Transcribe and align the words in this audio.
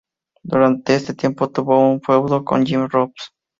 Durante 0.43 0.95
este 0.95 1.13
tiempo, 1.13 1.51
tuvo 1.51 1.77
un 1.91 2.01
feudo 2.01 2.43
con 2.43 2.65
Jim 2.65 2.87
Ross. 2.89 3.13